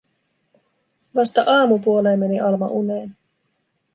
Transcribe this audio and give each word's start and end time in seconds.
Vasta 1.15 1.41
aamupuoleen 1.47 2.19
meni 2.19 2.39
Alma 2.39 2.67
uneen. 2.67 3.17